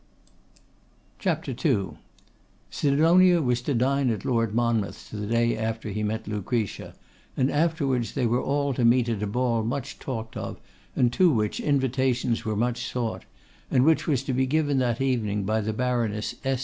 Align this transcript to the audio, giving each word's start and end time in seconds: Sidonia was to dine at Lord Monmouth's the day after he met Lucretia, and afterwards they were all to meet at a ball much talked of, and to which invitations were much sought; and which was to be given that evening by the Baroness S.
Sidonia 2.71 3.39
was 3.39 3.61
to 3.61 3.75
dine 3.75 4.09
at 4.09 4.25
Lord 4.25 4.55
Monmouth's 4.55 5.09
the 5.09 5.27
day 5.27 5.55
after 5.55 5.89
he 5.89 6.01
met 6.01 6.27
Lucretia, 6.27 6.95
and 7.37 7.51
afterwards 7.51 8.13
they 8.15 8.25
were 8.25 8.41
all 8.41 8.73
to 8.73 8.83
meet 8.83 9.09
at 9.09 9.21
a 9.21 9.27
ball 9.27 9.61
much 9.63 9.99
talked 9.99 10.35
of, 10.35 10.59
and 10.95 11.13
to 11.13 11.29
which 11.31 11.59
invitations 11.59 12.43
were 12.43 12.55
much 12.57 12.89
sought; 12.91 13.25
and 13.69 13.85
which 13.85 14.07
was 14.07 14.23
to 14.23 14.33
be 14.33 14.47
given 14.47 14.79
that 14.79 14.99
evening 15.01 15.43
by 15.43 15.61
the 15.61 15.71
Baroness 15.71 16.33
S. 16.43 16.59